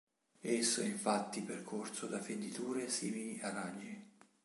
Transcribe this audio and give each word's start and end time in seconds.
Esso 0.41 0.81
è 0.81 0.85
infatti 0.85 1.43
percorso 1.43 2.07
da 2.07 2.17
fenditure 2.19 2.89
simili 2.89 3.39
a 3.43 3.51
raggi. 3.51 4.09